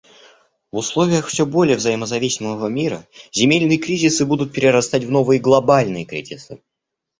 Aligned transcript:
В 0.71 0.77
условиях 0.77 1.27
всё 1.27 1.45
более 1.45 1.77
взаимозависимого 1.77 2.65
мира 2.69 3.07
земельные 3.31 3.77
кризисы 3.77 4.25
будут 4.25 4.51
перерастать 4.51 5.03
в 5.03 5.11
новые 5.11 5.39
глобальные 5.39 6.05
кризисы. 6.05 6.63